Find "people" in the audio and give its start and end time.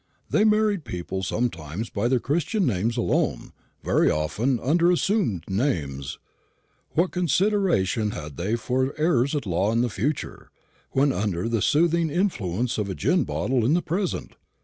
0.83-1.21